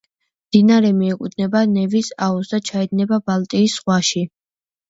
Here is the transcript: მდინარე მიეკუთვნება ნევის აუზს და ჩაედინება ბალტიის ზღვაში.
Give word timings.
მდინარე 0.45 0.89
მიეკუთვნება 1.01 1.61
ნევის 1.75 2.09
აუზს 2.29 2.53
და 2.57 2.61
ჩაედინება 2.71 3.23
ბალტიის 3.29 3.77
ზღვაში. 3.77 4.27